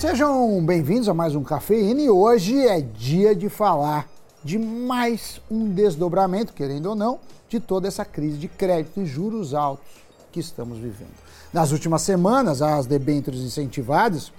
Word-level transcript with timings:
Sejam 0.00 0.64
bem-vindos 0.64 1.10
a 1.10 1.12
mais 1.12 1.34
um 1.34 1.42
Cafeína 1.42 2.00
e 2.00 2.08
hoje 2.08 2.66
é 2.66 2.80
dia 2.80 3.36
de 3.36 3.50
falar 3.50 4.08
de 4.42 4.58
mais 4.58 5.42
um 5.50 5.68
desdobramento, 5.68 6.54
querendo 6.54 6.86
ou 6.86 6.94
não, 6.94 7.20
de 7.50 7.60
toda 7.60 7.86
essa 7.86 8.02
crise 8.02 8.38
de 8.38 8.48
crédito 8.48 9.02
e 9.02 9.04
juros 9.04 9.52
altos 9.52 9.86
que 10.32 10.40
estamos 10.40 10.78
vivendo. 10.78 11.12
Nas 11.52 11.70
últimas 11.70 12.00
semanas, 12.00 12.62
as 12.62 12.86
debêntures 12.86 13.40
incentivadas, 13.40 14.32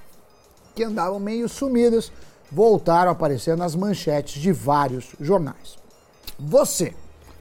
que 0.73 0.83
andavam 0.83 1.19
meio 1.19 1.47
sumidas, 1.47 2.11
voltaram 2.51 3.09
a 3.09 3.11
aparecer 3.11 3.55
nas 3.55 3.75
manchetes 3.75 4.41
de 4.41 4.51
vários 4.51 5.13
jornais. 5.19 5.77
Você 6.39 6.95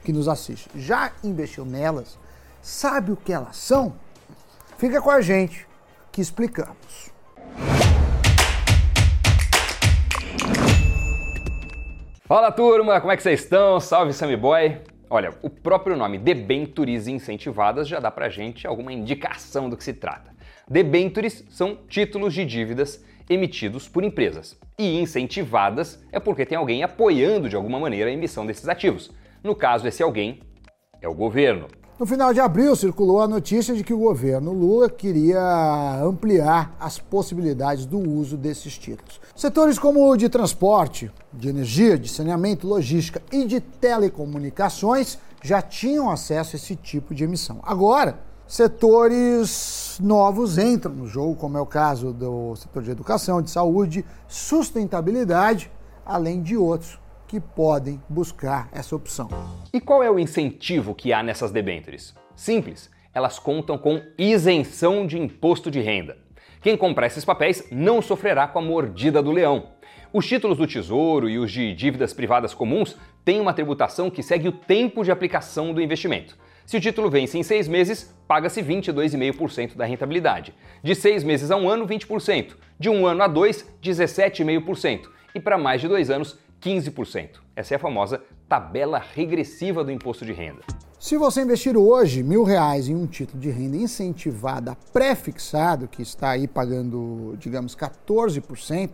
que 0.05 0.12
nos 0.12 0.29
assiste 0.29 0.68
já 0.75 1.11
investiu 1.25 1.64
nelas? 1.64 2.18
Sabe 2.61 3.12
o 3.12 3.16
que 3.16 3.32
elas 3.32 3.57
são? 3.57 3.95
Fica 4.77 5.00
com 5.00 5.09
a 5.09 5.23
gente 5.23 5.66
que 6.12 6.21
explicamos. 6.21 7.11
Fala 12.30 12.52
turma, 12.52 13.01
como 13.01 13.11
é 13.11 13.16
que 13.16 13.25
vocês 13.25 13.41
estão? 13.41 13.80
Salve 13.80 14.12
Sammy 14.12 14.37
Boy! 14.37 14.80
Olha, 15.11 15.34
o 15.43 15.51
próprio 15.51 15.97
nome 15.97 16.16
debentures 16.16 17.09
incentivadas 17.09 17.89
já 17.89 17.98
dá 17.98 18.09
pra 18.09 18.29
gente 18.29 18.69
alguma 18.69 18.93
indicação 18.93 19.69
do 19.69 19.77
que 19.77 19.83
se 19.83 19.95
trata. 19.95 20.33
Debentures 20.69 21.45
são 21.51 21.75
títulos 21.89 22.33
de 22.33 22.45
dívidas 22.45 23.05
emitidos 23.29 23.89
por 23.89 24.05
empresas. 24.05 24.56
E 24.79 25.01
incentivadas 25.01 26.01
é 26.12 26.20
porque 26.20 26.47
tem 26.47 26.56
alguém 26.56 26.84
apoiando 26.84 27.48
de 27.48 27.56
alguma 27.56 27.80
maneira 27.80 28.09
a 28.09 28.12
emissão 28.12 28.47
desses 28.47 28.69
ativos. 28.69 29.11
No 29.42 29.56
caso, 29.56 29.89
esse 29.89 30.01
alguém 30.01 30.39
é 31.03 31.09
o 31.09 31.15
governo. 31.15 31.67
No 32.00 32.06
final 32.06 32.32
de 32.32 32.40
abril, 32.40 32.74
circulou 32.74 33.20
a 33.20 33.28
notícia 33.28 33.74
de 33.74 33.84
que 33.84 33.92
o 33.92 33.98
governo 33.98 34.54
Lula 34.54 34.88
queria 34.88 36.00
ampliar 36.02 36.74
as 36.80 36.98
possibilidades 36.98 37.84
do 37.84 37.98
uso 37.98 38.38
desses 38.38 38.78
títulos. 38.78 39.20
Setores 39.36 39.78
como 39.78 40.10
o 40.10 40.16
de 40.16 40.30
transporte, 40.30 41.12
de 41.30 41.50
energia, 41.50 41.98
de 41.98 42.08
saneamento, 42.08 42.66
logística 42.66 43.20
e 43.30 43.44
de 43.44 43.60
telecomunicações 43.60 45.19
já 45.42 45.60
tinham 45.60 46.10
acesso 46.10 46.56
a 46.56 46.58
esse 46.58 46.75
tipo 46.75 47.14
de 47.14 47.25
emissão. 47.25 47.60
Agora, 47.62 48.19
setores 48.48 49.98
novos 50.03 50.56
entram 50.56 50.94
no 50.94 51.06
jogo, 51.06 51.34
como 51.34 51.58
é 51.58 51.60
o 51.60 51.66
caso 51.66 52.14
do 52.14 52.56
setor 52.56 52.82
de 52.82 52.92
educação, 52.92 53.42
de 53.42 53.50
saúde, 53.50 54.06
sustentabilidade, 54.27 55.70
além 56.06 56.41
de 56.42 56.56
outros 56.56 56.98
que 57.31 57.39
podem 57.39 58.03
buscar 58.09 58.69
essa 58.73 58.97
opção. 58.97 59.28
E 59.73 59.81
qual 59.81 60.03
é 60.03 60.11
o 60.11 60.19
incentivo 60.19 60.97
que 60.97 61.12
há 61.12 61.23
nessas 61.23 61.53
debêntures? 61.53 62.12
Simples, 62.34 62.91
elas 63.14 63.39
contam 63.39 63.78
com 63.78 64.03
isenção 64.19 65.06
de 65.06 65.17
imposto 65.17 65.70
de 65.70 65.81
renda. 65.81 66.19
Quem 66.61 66.77
comprar 66.77 67.06
esses 67.06 67.25
papéis 67.25 67.69
não 67.70 68.03
sofrerá 68.03 68.48
com 68.48 68.59
a 68.59 68.62
mordida 68.62 69.22
do 69.22 69.31
leão. 69.31 69.69
Os 70.12 70.27
títulos 70.27 70.59
do 70.59 70.67
Tesouro 70.67 71.31
e 71.31 71.39
os 71.39 71.53
de 71.53 71.72
dívidas 71.72 72.12
privadas 72.12 72.53
comuns 72.53 72.97
têm 73.25 73.41
uma 73.41 73.55
tributação 73.55 74.11
que 74.11 74.25
segue 74.25 74.48
o 74.48 74.53
tempo 74.53 75.05
de 75.05 75.12
aplicação 75.12 75.72
do 75.72 75.81
investimento. 75.81 76.37
Se 76.67 76.78
o 76.78 76.81
título 76.81 77.09
vence 77.09 77.39
em 77.39 77.44
seis 77.44 77.69
meses, 77.69 78.12
paga-se 78.27 78.61
22,5% 78.61 79.77
da 79.77 79.84
rentabilidade. 79.84 80.53
De 80.83 80.97
seis 80.97 81.22
meses 81.22 81.53
a 81.53 81.56
um 81.56 81.69
ano, 81.69 81.87
20%. 81.87 82.56
De 82.77 82.91
um 82.91 83.06
ano 83.06 83.22
a 83.22 83.28
dois, 83.28 83.65
17,5%. 83.81 85.03
E 85.33 85.39
para 85.39 85.56
mais 85.56 85.81
de 85.81 85.87
dois 85.87 86.11
anos, 86.11 86.37
15%. 86.61 87.41
Essa 87.56 87.75
é 87.75 87.77
a 87.77 87.80
famosa 87.80 88.20
tabela 88.48 88.98
regressiva 88.98 89.83
do 89.83 89.91
imposto 89.91 90.25
de 90.25 90.33
renda. 90.33 90.61
Se 90.98 91.16
você 91.16 91.42
investir 91.42 91.77
hoje 91.77 92.22
mil 92.22 92.44
reais 92.44 92.89
em 92.89 92.94
um 92.94 93.06
título 93.06 93.41
de 93.41 93.50
renda 93.50 93.77
incentivada 93.77 94.77
pré-fixado, 94.92 95.88
que 95.88 96.03
está 96.03 96.31
aí 96.31 96.47
pagando, 96.47 97.34
digamos, 97.38 97.75
14%, 97.75 98.91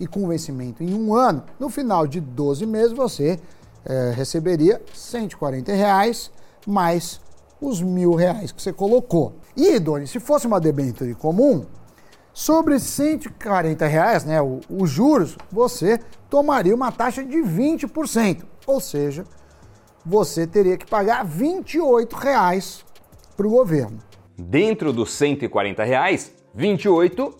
e 0.00 0.06
com 0.06 0.26
vencimento 0.26 0.82
em 0.82 0.92
um 0.92 1.14
ano, 1.14 1.44
no 1.60 1.68
final 1.68 2.06
de 2.06 2.20
12 2.20 2.66
meses 2.66 2.92
você 2.92 3.38
é, 3.84 4.12
receberia 4.16 4.82
140 4.92 5.72
reais 5.72 6.32
mais 6.66 7.20
os 7.60 7.80
mil 7.80 8.14
reais 8.14 8.50
que 8.50 8.60
você 8.60 8.72
colocou. 8.72 9.36
E, 9.56 9.78
Doni, 9.78 10.06
se 10.06 10.18
fosse 10.18 10.46
uma 10.46 10.58
debênture 10.58 11.14
comum, 11.14 11.64
Sobre 12.34 12.80
140 12.80 13.86
reais, 13.86 14.24
né, 14.24 14.38
os 14.68 14.90
juros, 14.90 15.38
você 15.52 16.00
tomaria 16.34 16.74
uma 16.74 16.90
taxa 16.90 17.24
de 17.24 17.36
20%, 17.36 18.42
ou 18.66 18.80
seja, 18.80 19.24
você 20.04 20.48
teria 20.48 20.76
que 20.76 20.84
pagar 20.84 21.24
28 21.24 22.12
reais 22.16 22.84
para 23.36 23.46
o 23.46 23.50
governo. 23.50 24.00
Dentro 24.36 24.92
dos 24.92 25.12
140 25.12 25.84
reais, 25.84 26.34
28 26.52 27.36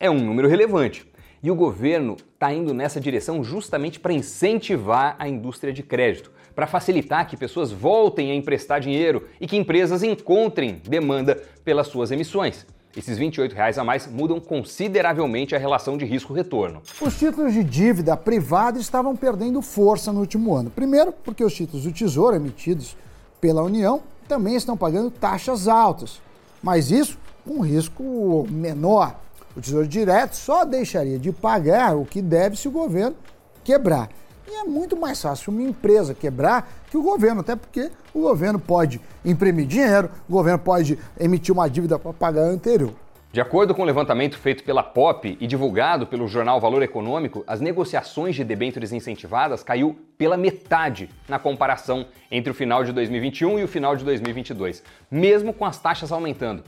é 0.00 0.10
um 0.10 0.24
número 0.24 0.48
relevante. 0.48 1.06
E 1.42 1.50
o 1.50 1.54
governo 1.54 2.16
está 2.32 2.50
indo 2.50 2.72
nessa 2.72 2.98
direção 2.98 3.44
justamente 3.44 4.00
para 4.00 4.14
incentivar 4.14 5.16
a 5.18 5.28
indústria 5.28 5.70
de 5.70 5.82
crédito, 5.82 6.32
para 6.54 6.66
facilitar 6.66 7.28
que 7.28 7.36
pessoas 7.36 7.70
voltem 7.70 8.30
a 8.30 8.34
emprestar 8.34 8.80
dinheiro 8.80 9.28
e 9.38 9.46
que 9.46 9.58
empresas 9.58 10.02
encontrem 10.02 10.80
demanda 10.88 11.34
pelas 11.62 11.88
suas 11.88 12.10
emissões. 12.10 12.66
Esses 12.96 13.16
28 13.16 13.54
reais 13.54 13.78
a 13.78 13.84
mais 13.84 14.08
mudam 14.08 14.40
consideravelmente 14.40 15.54
a 15.54 15.58
relação 15.58 15.96
de 15.96 16.04
risco-retorno. 16.04 16.82
Os 17.00 17.16
títulos 17.16 17.52
de 17.52 17.62
dívida 17.62 18.16
privada 18.16 18.80
estavam 18.80 19.14
perdendo 19.14 19.62
força 19.62 20.12
no 20.12 20.18
último 20.18 20.54
ano. 20.54 20.70
Primeiro, 20.70 21.12
porque 21.12 21.44
os 21.44 21.54
títulos 21.54 21.84
do 21.84 21.92
Tesouro 21.92 22.34
emitidos 22.34 22.96
pela 23.40 23.62
União 23.62 24.02
também 24.26 24.56
estão 24.56 24.76
pagando 24.76 25.10
taxas 25.10 25.68
altas, 25.68 26.20
mas 26.60 26.90
isso 26.90 27.16
com 27.44 27.54
um 27.54 27.60
risco 27.60 28.46
menor. 28.50 29.14
O 29.56 29.60
Tesouro 29.60 29.86
Direto 29.86 30.34
só 30.34 30.64
deixaria 30.64 31.18
de 31.18 31.30
pagar 31.30 31.96
o 31.96 32.04
que 32.04 32.20
deve 32.20 32.56
se 32.56 32.66
o 32.66 32.72
governo 32.72 33.16
quebrar. 33.62 34.08
E 34.52 34.62
é 34.62 34.64
muito 34.64 34.96
mais 34.96 35.22
fácil 35.22 35.52
uma 35.52 35.62
empresa 35.62 36.12
quebrar 36.12 36.68
que 36.90 36.96
o 36.96 37.02
governo, 37.04 37.40
até 37.40 37.54
porque 37.54 37.88
o 38.12 38.22
governo 38.22 38.58
pode 38.58 39.00
imprimir 39.24 39.64
dinheiro, 39.64 40.10
o 40.28 40.32
governo 40.32 40.58
pode 40.58 40.98
emitir 41.20 41.54
uma 41.54 41.70
dívida 41.70 42.00
para 42.00 42.12
pagar 42.12 42.42
a 42.42 42.46
anterior. 42.46 42.92
De 43.32 43.40
acordo 43.40 43.72
com 43.72 43.82
o 43.82 43.84
levantamento 43.84 44.36
feito 44.36 44.64
pela 44.64 44.82
POP 44.82 45.38
e 45.40 45.46
divulgado 45.46 46.04
pelo 46.04 46.26
jornal 46.26 46.60
Valor 46.60 46.82
Econômico, 46.82 47.44
as 47.46 47.60
negociações 47.60 48.34
de 48.34 48.42
debêntures 48.42 48.92
incentivadas 48.92 49.62
caiu 49.62 49.96
pela 50.18 50.36
metade 50.36 51.08
na 51.28 51.38
comparação 51.38 52.06
entre 52.28 52.50
o 52.50 52.54
final 52.54 52.82
de 52.82 52.90
2021 52.90 53.60
e 53.60 53.62
o 53.62 53.68
final 53.68 53.94
de 53.94 54.04
2022, 54.04 54.82
mesmo 55.08 55.52
com 55.52 55.64
as 55.64 55.78
taxas 55.78 56.10
aumentando. 56.10 56.64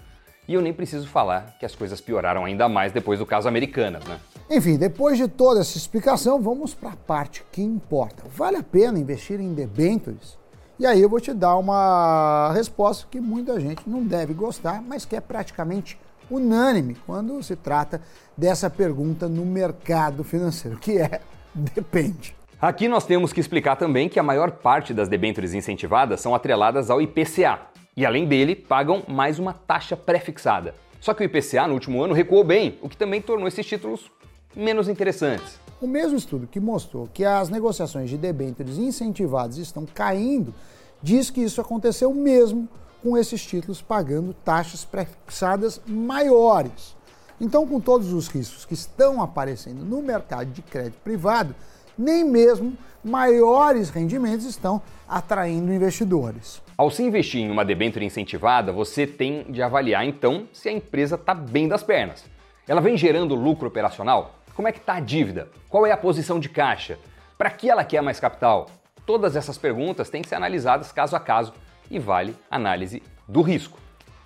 E 0.47 0.55
eu 0.55 0.61
nem 0.61 0.73
preciso 0.73 1.09
falar 1.09 1.57
que 1.59 1.67
as 1.67 1.75
coisas 1.75 2.01
pioraram 2.01 2.45
ainda 2.45 2.69
mais 2.69 2.93
depois 2.93 3.19
do 3.19 3.27
caso 3.27 3.49
Americanas, 3.49 4.05
né? 4.05 4.21
Enfim, 4.55 4.77
depois 4.77 5.17
de 5.17 5.29
toda 5.29 5.61
essa 5.61 5.79
explicação, 5.79 6.39
vamos 6.39 6.75
para 6.75 6.91
a 6.91 6.97
parte 6.97 7.43
que 7.51 7.63
importa. 7.63 8.25
Vale 8.37 8.59
a 8.59 8.63
pena 8.63 8.99
investir 8.99 9.41
em 9.41 9.55
debêntures? 9.55 10.37
E 10.79 10.85
aí 10.85 11.01
eu 11.01 11.09
vou 11.09 11.19
te 11.19 11.33
dar 11.33 11.57
uma 11.57 12.53
resposta 12.53 13.07
que 13.11 13.19
muita 13.19 13.59
gente 13.59 13.89
não 13.89 14.05
deve 14.05 14.35
gostar, 14.35 14.83
mas 14.83 15.07
que 15.07 15.17
é 15.17 15.23
praticamente 15.23 15.99
unânime 16.31 16.99
quando 17.07 17.43
se 17.43 17.57
trata 17.57 18.03
dessa 18.37 18.69
pergunta 18.69 19.27
no 19.27 19.47
mercado 19.47 20.23
financeiro, 20.23 20.77
que 20.77 20.99
é 20.99 21.23
depende. 21.55 22.37
Aqui 22.61 22.89
nós 22.89 23.07
temos 23.07 23.33
que 23.33 23.41
explicar 23.41 23.77
também 23.77 24.07
que 24.07 24.21
a 24.21 24.23
maior 24.23 24.51
parte 24.51 24.93
das 24.93 25.09
debêntures 25.09 25.55
incentivadas 25.55 26.21
são 26.21 26.35
atreladas 26.35 26.91
ao 26.91 27.01
IPCA 27.01 27.59
e 27.97 28.05
além 28.05 28.27
dele 28.27 28.55
pagam 28.55 29.03
mais 29.09 29.39
uma 29.39 29.55
taxa 29.55 29.97
pré-fixada. 29.97 30.75
Só 31.01 31.15
que 31.15 31.23
o 31.23 31.25
IPCA 31.25 31.67
no 31.67 31.73
último 31.73 32.03
ano 32.03 32.13
recuou 32.13 32.45
bem, 32.45 32.79
o 32.83 32.89
que 32.91 32.99
também 32.99 33.23
tornou 33.23 33.49
esses 33.49 33.65
títulos 33.65 34.11
menos 34.55 34.89
interessantes. 34.89 35.61
O 35.81 35.87
mesmo 35.87 36.17
estudo 36.17 36.47
que 36.47 36.61
mostrou 36.61 37.09
que 37.13 37.25
as 37.25 37.49
negociações 37.49 38.09
de 38.09 38.17
debêntures 38.17 38.79
incentivadas 38.79 39.57
estão 39.57 39.85
caindo 39.85 40.55
diz 41.03 41.31
que 41.31 41.41
isso 41.41 41.61
aconteceu 41.61 42.15
mesmo 42.15 42.69
com 43.03 43.19
esses 43.19 43.45
títulos 43.45 43.83
pagando 43.83 44.33
taxas 44.33 44.85
prefixadas 44.85 45.81
maiores. 45.87 46.95
Então, 47.41 47.67
com 47.67 47.81
todos 47.81 48.13
os 48.13 48.29
riscos 48.29 48.65
que 48.65 48.75
estão 48.75 49.21
aparecendo 49.21 49.85
no 49.85 50.01
mercado 50.01 50.53
de 50.53 50.63
crédito 50.63 51.01
privado, 51.03 51.53
nem 51.99 52.25
mesmo 52.25 52.77
maiores 53.03 53.91
rendimentos 53.91 54.47
estão 54.47 54.81
atraindo 55.09 55.73
investidores. 55.73 56.63
Ao 56.79 56.91
se 56.91 57.03
investir 57.03 57.41
em 57.41 57.51
uma 57.51 57.65
debênture 57.65 58.05
incentivada, 58.05 58.73
você 58.73 59.07
tem 59.07 59.45
de 59.51 59.61
avaliar 59.61 60.07
então 60.07 60.47
se 60.53 60.69
a 60.69 60.73
empresa 60.73 61.17
está 61.17 61.35
bem 61.35 61.67
das 61.67 61.83
pernas. 61.83 62.25
Ela 62.69 62.81
vem 62.81 62.97
gerando 62.97 63.35
lucro 63.35 63.67
operacional? 63.67 64.42
Como 64.55 64.69
é 64.69 64.73
que 64.73 64.79
está 64.79 64.95
a 64.95 65.01
dívida? 65.01 65.49
Qual 65.69 65.87
é 65.87 65.93
a 65.93 65.97
posição 65.97 66.39
de 66.39 66.49
caixa? 66.49 66.99
Para 67.39 67.51
que 67.51 67.71
ela 67.71 67.85
quer 67.85 68.03
mais 68.03 68.21
capital? 68.21 68.69
Todas 69.07 69.35
essas 69.35 69.57
perguntas 69.57 70.11
têm 70.11 70.21
que 70.21 70.29
ser 70.29 70.35
analisadas 70.35 70.93
caso 70.93 71.17
a 71.17 71.21
caso 71.21 71.55
e 71.91 71.99
vale 71.99 72.37
análise 72.51 73.03
do 73.27 73.41
risco. 73.41 73.79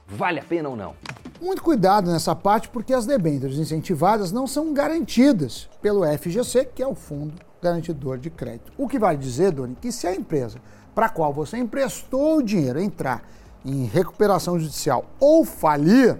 Vale 0.05 0.41
a 0.41 0.43
pena 0.43 0.69
ou 0.69 0.77
não? 0.77 0.97
Muito 1.41 1.63
cuidado 1.63 2.11
nessa 2.11 2.35
parte, 2.35 2.69
porque 2.69 2.93
as 2.93 3.07
debêntures 3.07 3.59
incentivadas 3.59 4.33
não 4.33 4.47
são 4.47 4.75
garantidas 4.75 5.69
pelo 5.81 6.05
FGC, 6.05 6.65
que 6.75 6.83
é 6.83 6.87
o 6.87 6.95
Fundo 6.95 7.35
Garantidor 7.63 8.19
de 8.19 8.31
Crédito. 8.31 8.73
O 8.77 8.89
que 8.89 8.99
vale 8.99 9.19
dizer, 9.19 9.53
Doni, 9.53 9.77
que 9.81 9.93
se 9.93 10.09
a 10.09 10.15
empresa 10.15 10.59
para 10.95 11.07
a 11.07 11.11
qual 11.11 11.33
você 11.33 11.57
emprestou 11.57 12.39
o 12.39 12.43
dinheiro 12.43 12.81
entrar 12.81 13.23
em 13.65 13.85
recuperação 13.85 14.59
judicial 14.59 15.05
ou 15.21 15.45
falir, 15.45 16.19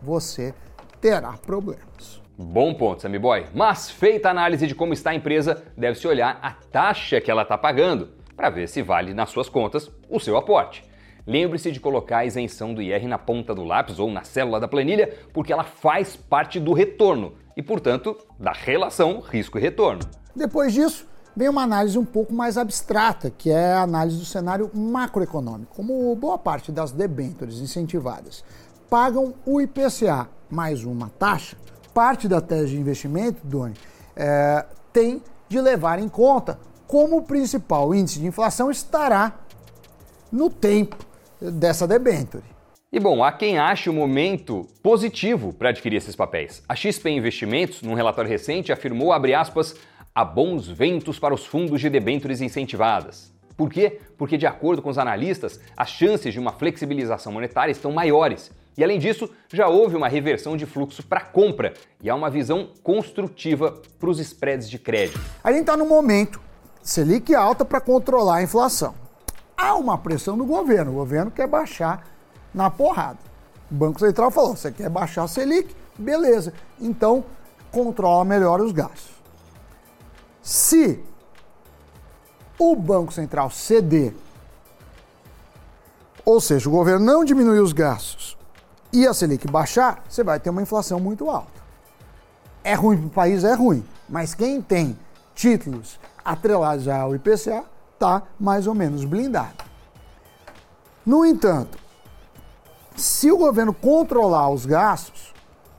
você 0.00 0.54
terá 1.00 1.32
problemas. 1.32 2.25
Bom 2.38 2.74
ponto, 2.74 3.00
Sammy 3.00 3.18
Boy. 3.18 3.46
Mas 3.54 3.90
feita 3.90 4.28
a 4.28 4.30
análise 4.30 4.66
de 4.66 4.74
como 4.74 4.92
está 4.92 5.08
a 5.08 5.14
empresa, 5.14 5.64
deve-se 5.74 6.06
olhar 6.06 6.38
a 6.42 6.50
taxa 6.50 7.18
que 7.18 7.30
ela 7.30 7.42
está 7.42 7.56
pagando 7.56 8.10
para 8.36 8.50
ver 8.50 8.68
se 8.68 8.82
vale 8.82 9.14
nas 9.14 9.30
suas 9.30 9.48
contas 9.48 9.90
o 10.10 10.20
seu 10.20 10.36
aporte. 10.36 10.84
Lembre-se 11.26 11.72
de 11.72 11.80
colocar 11.80 12.18
a 12.18 12.24
isenção 12.26 12.74
do 12.74 12.82
IR 12.82 13.08
na 13.08 13.16
ponta 13.16 13.54
do 13.54 13.64
lápis 13.64 13.98
ou 13.98 14.10
na 14.10 14.22
célula 14.22 14.60
da 14.60 14.68
planilha, 14.68 15.14
porque 15.32 15.50
ela 15.50 15.64
faz 15.64 16.14
parte 16.14 16.60
do 16.60 16.74
retorno 16.74 17.32
e, 17.56 17.62
portanto, 17.62 18.14
da 18.38 18.52
relação 18.52 19.20
risco 19.20 19.56
e 19.56 19.60
retorno. 19.62 20.02
Depois 20.34 20.74
disso, 20.74 21.08
vem 21.34 21.48
uma 21.48 21.62
análise 21.62 21.98
um 21.98 22.04
pouco 22.04 22.34
mais 22.34 22.58
abstrata, 22.58 23.30
que 23.30 23.50
é 23.50 23.72
a 23.72 23.80
análise 23.80 24.18
do 24.18 24.26
cenário 24.26 24.70
macroeconômico, 24.74 25.74
como 25.74 26.14
boa 26.14 26.36
parte 26.36 26.70
das 26.70 26.92
debêntures 26.92 27.60
incentivadas 27.60 28.44
pagam 28.88 29.34
o 29.44 29.60
IPCA 29.60 30.28
mais 30.48 30.84
uma 30.84 31.10
taxa, 31.10 31.56
parte 31.96 32.28
da 32.28 32.42
tese 32.42 32.72
de 32.72 32.76
investimento, 32.76 33.40
Doni, 33.42 33.72
é, 34.14 34.66
tem 34.92 35.22
de 35.48 35.58
levar 35.58 35.98
em 35.98 36.10
conta 36.10 36.58
como 36.86 37.16
o 37.16 37.22
principal 37.22 37.94
índice 37.94 38.18
de 38.18 38.26
inflação 38.26 38.70
estará 38.70 39.32
no 40.30 40.50
tempo 40.50 40.98
dessa 41.40 41.88
debenture. 41.88 42.44
E 42.92 43.00
bom, 43.00 43.24
há 43.24 43.32
quem 43.32 43.58
ache 43.58 43.88
o 43.88 43.94
momento 43.94 44.66
positivo 44.82 45.54
para 45.54 45.70
adquirir 45.70 45.96
esses 45.96 46.14
papéis. 46.14 46.62
A 46.68 46.76
XP 46.76 47.08
Investimentos, 47.08 47.80
num 47.80 47.94
relatório 47.94 48.30
recente, 48.30 48.70
afirmou, 48.70 49.10
abre 49.10 49.32
aspas, 49.32 49.74
há 50.14 50.22
bons 50.22 50.68
ventos 50.68 51.18
para 51.18 51.32
os 51.32 51.46
fundos 51.46 51.80
de 51.80 51.88
debêntures 51.88 52.42
incentivadas. 52.42 53.32
Por 53.56 53.70
quê? 53.70 54.00
Porque, 54.18 54.36
de 54.36 54.46
acordo 54.46 54.82
com 54.82 54.90
os 54.90 54.98
analistas, 54.98 55.58
as 55.74 55.88
chances 55.88 56.34
de 56.34 56.38
uma 56.38 56.52
flexibilização 56.52 57.32
monetária 57.32 57.72
estão 57.72 57.90
maiores. 57.90 58.52
E 58.76 58.84
além 58.84 58.98
disso, 58.98 59.30
já 59.50 59.68
houve 59.68 59.96
uma 59.96 60.08
reversão 60.08 60.56
de 60.56 60.66
fluxo 60.66 61.02
para 61.02 61.20
compra 61.20 61.72
e 62.02 62.10
há 62.10 62.14
uma 62.14 62.28
visão 62.28 62.68
construtiva 62.82 63.80
para 63.98 64.10
os 64.10 64.18
spreads 64.18 64.68
de 64.68 64.78
crédito. 64.78 65.18
A 65.42 65.50
gente 65.50 65.62
está 65.62 65.76
no 65.76 65.86
momento 65.86 66.40
Selic 66.82 67.34
alta 67.34 67.64
para 67.64 67.80
controlar 67.80 68.36
a 68.36 68.42
inflação. 68.42 68.94
Há 69.56 69.74
uma 69.74 69.96
pressão 69.96 70.36
do 70.36 70.44
governo, 70.44 70.92
o 70.92 70.94
governo 70.94 71.30
quer 71.30 71.48
baixar 71.48 72.06
na 72.52 72.70
porrada. 72.70 73.18
O 73.70 73.74
Banco 73.74 73.98
Central 73.98 74.30
falou: 74.30 74.54
você 74.54 74.70
quer 74.70 74.90
baixar 74.90 75.24
a 75.24 75.28
Selic? 75.28 75.74
Beleza. 75.98 76.52
Então, 76.78 77.24
controla 77.72 78.24
melhor 78.24 78.60
os 78.60 78.72
gastos. 78.72 79.16
Se 80.42 81.02
o 82.58 82.76
Banco 82.76 83.12
Central 83.12 83.50
ceder, 83.50 84.14
ou 86.24 86.40
seja, 86.40 86.68
o 86.68 86.72
governo 86.72 87.04
não 87.04 87.24
diminuir 87.24 87.60
os 87.60 87.72
gastos 87.72 88.25
e 88.92 89.06
a 89.06 89.12
Selic 89.12 89.46
baixar, 89.50 90.04
você 90.08 90.22
vai 90.22 90.40
ter 90.40 90.50
uma 90.50 90.62
inflação 90.62 90.98
muito 90.98 91.28
alta. 91.30 91.60
É 92.62 92.74
ruim 92.74 92.98
para 92.98 93.06
o 93.06 93.10
país? 93.10 93.44
É 93.44 93.54
ruim. 93.54 93.84
Mas 94.08 94.34
quem 94.34 94.60
tem 94.60 94.98
títulos 95.34 95.98
atrelados 96.24 96.88
ao 96.88 97.14
IPCA 97.14 97.64
está 97.94 98.22
mais 98.38 98.66
ou 98.66 98.74
menos 98.74 99.04
blindado. 99.04 99.64
No 101.04 101.24
entanto, 101.24 101.78
se 102.96 103.30
o 103.30 103.36
governo 103.36 103.72
controlar 103.72 104.50
os 104.50 104.66
gastos, 104.66 105.32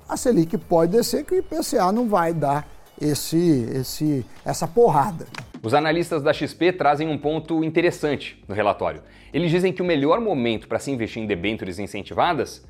a 0.07 0.15
Selic 0.15 0.57
pode 0.57 0.93
descer 0.93 1.25
que 1.25 1.33
o 1.33 1.37
IPCA 1.37 1.91
não 1.91 2.07
vai 2.07 2.33
dar 2.33 2.67
esse, 2.99 3.69
esse, 3.73 4.25
essa 4.45 4.67
porrada. 4.67 5.27
Os 5.61 5.73
analistas 5.73 6.23
da 6.23 6.31
XP 6.31 6.71
trazem 6.73 7.09
um 7.09 7.17
ponto 7.17 7.63
interessante 7.63 8.41
no 8.47 8.55
relatório. 8.55 9.01
Eles 9.33 9.51
dizem 9.51 9.73
que 9.73 9.81
o 9.81 9.85
melhor 9.85 10.21
momento 10.21 10.67
para 10.67 10.79
se 10.79 10.91
investir 10.91 11.21
em 11.21 11.27
debêntures 11.27 11.79
incentivadas 11.79 12.63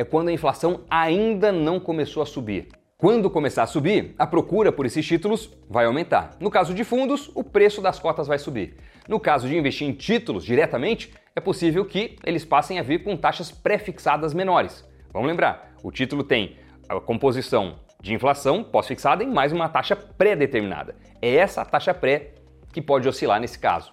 é 0.00 0.04
quando 0.04 0.28
a 0.28 0.32
inflação 0.32 0.80
ainda 0.88 1.52
não 1.52 1.78
começou 1.78 2.22
a 2.22 2.26
subir. 2.26 2.68
Quando 2.96 3.28
começar 3.28 3.64
a 3.64 3.66
subir, 3.66 4.14
a 4.18 4.26
procura 4.26 4.72
por 4.72 4.86
esses 4.86 5.06
títulos 5.06 5.54
vai 5.68 5.84
aumentar. 5.84 6.30
No 6.40 6.50
caso 6.50 6.72
de 6.72 6.84
fundos, 6.84 7.30
o 7.34 7.44
preço 7.44 7.82
das 7.82 7.98
cotas 7.98 8.26
vai 8.26 8.38
subir. 8.38 8.78
No 9.06 9.20
caso 9.20 9.46
de 9.46 9.58
investir 9.58 9.86
em 9.86 9.92
títulos 9.92 10.42
diretamente, 10.42 11.12
é 11.36 11.40
possível 11.40 11.84
que 11.84 12.16
eles 12.24 12.46
passem 12.46 12.78
a 12.78 12.82
vir 12.82 13.04
com 13.04 13.14
taxas 13.14 13.50
pré-fixadas 13.50 14.32
menores. 14.32 14.82
Vamos 15.12 15.28
lembrar, 15.28 15.74
o 15.82 15.92
título 15.92 16.24
tem 16.24 16.56
a 16.88 16.98
composição 16.98 17.74
de 18.00 18.14
inflação 18.14 18.64
pós-fixada 18.64 19.22
em 19.22 19.30
mais 19.30 19.52
uma 19.52 19.68
taxa 19.68 19.94
pré-determinada. 19.94 20.96
É 21.20 21.34
essa 21.34 21.62
taxa 21.62 21.92
pré 21.92 22.32
que 22.72 22.80
pode 22.80 23.06
oscilar 23.06 23.38
nesse 23.38 23.58
caso. 23.58 23.92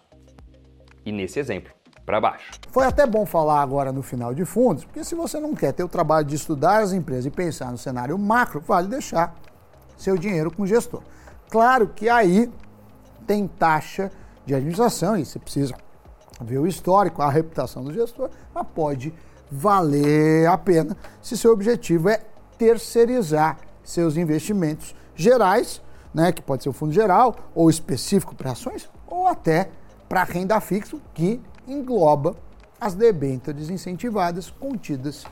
E 1.05 1.11
nesse 1.11 1.37
exemplo, 1.37 1.73
para 2.07 2.21
baixo. 2.21 2.51
Foi 2.71 2.85
até 2.85 3.05
bom 3.05 3.25
falar 3.25 3.61
agora 3.61 3.91
no 3.91 4.01
final 4.01 4.33
de 4.33 4.45
fundos, 4.45 4.85
porque 4.85 5.03
se 5.03 5.13
você 5.13 5.41
não 5.41 5.53
quer 5.53 5.73
ter 5.73 5.83
o 5.83 5.89
trabalho 5.89 6.25
de 6.25 6.35
estudar 6.35 6.81
as 6.81 6.93
empresas 6.93 7.25
e 7.25 7.29
pensar 7.29 7.69
no 7.69 7.77
cenário 7.77 8.17
macro, 8.17 8.61
vale 8.61 8.87
deixar 8.87 9.35
seu 9.97 10.17
dinheiro 10.17 10.49
com 10.49 10.63
o 10.63 10.67
gestor. 10.67 11.01
Claro 11.49 11.89
que 11.89 12.07
aí 12.07 12.49
tem 13.27 13.45
taxa 13.45 14.09
de 14.45 14.55
administração 14.55 15.17
e 15.17 15.25
você 15.25 15.37
precisa 15.37 15.75
ver 16.39 16.59
o 16.59 16.65
histórico, 16.65 17.21
a 17.21 17.29
reputação 17.29 17.83
do 17.83 17.91
gestor, 17.91 18.29
mas 18.55 18.65
pode 18.73 19.13
valer 19.51 20.47
a 20.47 20.57
pena 20.57 20.95
se 21.21 21.37
seu 21.37 21.51
objetivo 21.51 22.07
é 22.07 22.21
terceirizar 22.57 23.57
seus 23.83 24.15
investimentos 24.15 24.95
gerais, 25.13 25.81
né, 26.13 26.31
que 26.31 26.41
pode 26.41 26.63
ser 26.63 26.69
o 26.69 26.73
fundo 26.73 26.93
geral 26.93 27.35
ou 27.53 27.69
específico 27.69 28.33
para 28.33 28.51
ações, 28.51 28.89
ou 29.05 29.27
até 29.27 29.69
para 30.07 30.23
renda 30.23 30.61
fixa, 30.61 30.97
que 31.13 31.41
engloba 31.67 32.35
as 32.79 32.93
debêntures 32.93 33.69
incentivadas 33.69 34.49
contidas 34.49 35.25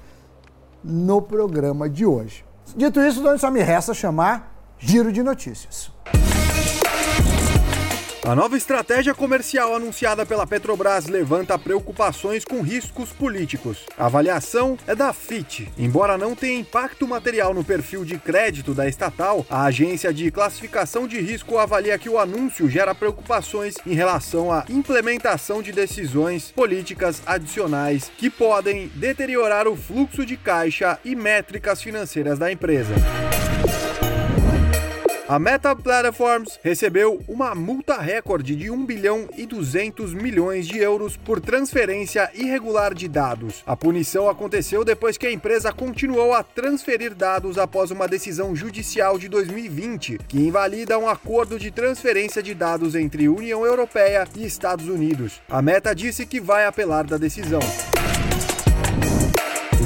no 0.83 1.21
programa 1.21 1.89
de 1.89 2.05
hoje. 2.05 2.43
Dito 2.75 2.99
isso, 2.99 3.21
só 3.37 3.49
me 3.49 3.61
resta 3.61 3.93
chamar 3.93 4.55
Giro 4.77 5.11
de 5.11 5.23
Notícias. 5.23 5.94
A 8.25 8.33
nova 8.33 8.57
estratégia 8.57 9.13
comercial 9.13 9.75
anunciada 9.75 10.25
pela 10.25 10.47
Petrobras 10.47 11.05
levanta 11.05 11.59
preocupações 11.59 12.43
com 12.43 12.59
riscos 12.59 13.11
políticos. 13.11 13.85
A 13.95 14.07
avaliação 14.07 14.79
é 14.87 14.95
da 14.95 15.13
FIT. 15.13 15.71
Embora 15.77 16.17
não 16.17 16.33
tenha 16.33 16.59
impacto 16.59 17.07
material 17.07 17.53
no 17.53 17.63
perfil 17.63 18.03
de 18.03 18.17
crédito 18.17 18.73
da 18.73 18.87
estatal, 18.87 19.45
a 19.47 19.65
agência 19.65 20.11
de 20.11 20.31
classificação 20.31 21.07
de 21.07 21.21
risco 21.21 21.59
avalia 21.59 21.99
que 21.99 22.09
o 22.09 22.17
anúncio 22.17 22.67
gera 22.67 22.95
preocupações 22.95 23.75
em 23.85 23.93
relação 23.93 24.51
à 24.51 24.65
implementação 24.69 25.61
de 25.61 25.71
decisões 25.71 26.51
políticas 26.51 27.21
adicionais 27.27 28.11
que 28.17 28.31
podem 28.31 28.87
deteriorar 28.95 29.67
o 29.67 29.75
fluxo 29.75 30.25
de 30.25 30.35
caixa 30.35 30.97
e 31.05 31.15
métricas 31.15 31.79
financeiras 31.79 32.39
da 32.39 32.51
empresa. 32.51 32.95
A 35.27 35.39
Meta 35.39 35.75
Platforms 35.75 36.59
recebeu 36.61 37.19
uma 37.27 37.55
multa 37.55 37.99
recorde 37.99 38.55
de 38.55 38.69
1 38.69 38.85
bilhão 38.85 39.27
e 39.35 39.47
200 39.47 40.13
milhões 40.13 40.67
de 40.67 40.77
euros 40.77 41.17
por 41.17 41.41
transferência 41.41 42.29
irregular 42.35 42.93
de 42.93 43.07
dados. 43.07 43.63
A 43.65 43.75
punição 43.75 44.29
aconteceu 44.29 44.85
depois 44.85 45.17
que 45.17 45.25
a 45.25 45.31
empresa 45.31 45.73
continuou 45.73 46.31
a 46.31 46.43
transferir 46.43 47.15
dados 47.15 47.57
após 47.57 47.89
uma 47.89 48.07
decisão 48.07 48.55
judicial 48.55 49.17
de 49.17 49.27
2020 49.27 50.19
que 50.27 50.37
invalida 50.37 50.99
um 50.99 51.09
acordo 51.09 51.57
de 51.57 51.71
transferência 51.71 52.43
de 52.43 52.53
dados 52.53 52.93
entre 52.93 53.27
União 53.27 53.65
Europeia 53.65 54.27
e 54.35 54.45
Estados 54.45 54.87
Unidos. 54.87 55.41
A 55.49 55.59
Meta 55.59 55.95
disse 55.95 56.27
que 56.27 56.39
vai 56.39 56.67
apelar 56.67 57.03
da 57.03 57.17
decisão. 57.17 57.61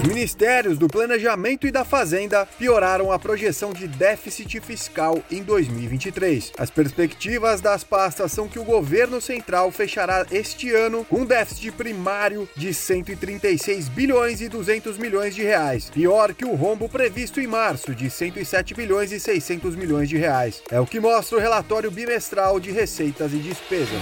Os 0.10 0.16
ministérios 0.16 0.80
do 0.80 0.88
Planejamento 0.88 1.68
e 1.68 1.72
da 1.72 1.86
Fazenda 1.86 2.44
pioraram 2.58 3.12
a 3.12 3.20
projeção 3.20 3.72
de 3.72 3.88
déficit 3.88 4.60
fiscal 4.60 5.22
em 5.30 5.44
2023. 5.44 6.54
As 6.58 6.72
perspectivas 6.72 7.62
das 7.62 7.84
pastas 7.84 8.32
são 8.32 8.48
que 8.48 8.58
o 8.58 8.63
governo 8.63 9.22
central 9.22 9.72
fechará 9.72 10.25
este 10.32 10.74
ano 10.74 11.06
com 11.06 11.18
um 11.18 11.25
déficit 11.25 11.72
primário 11.74 12.50
de 12.56 12.74
136 12.74 13.88
bilhões 13.89 14.42
e 14.42 14.50
200 14.50 14.98
milhões 14.98 15.36
de 15.36 15.44
reais, 15.44 15.92
pior 15.92 16.34
que 16.34 16.44
o 16.44 16.56
rombo 16.56 16.89
previsto 16.89 17.39
em 17.39 17.46
março 17.46 17.94
de 17.94 18.10
107 18.10 18.74
bilhões 18.74 19.12
e 19.12 19.20
600 19.20 19.75
milhões 19.75 20.10
de 20.10 20.18
reais. 20.18 20.63
É 20.72 20.80
o 20.80 20.88
que 20.88 21.00
mostra 21.00 21.38
o 21.38 21.39
relatório 21.39 21.92
bimestral 21.92 22.60
de 22.60 22.72
receitas 22.72 23.32
e 23.32 23.38
despesas. 23.38 24.01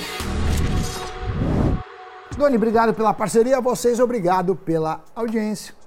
Doni, 2.37 2.55
obrigado 2.55 2.93
pela 2.93 3.13
parceria. 3.13 3.59
Vocês, 3.59 3.99
obrigado 3.99 4.55
pela 4.55 5.03
audiência 5.13 5.76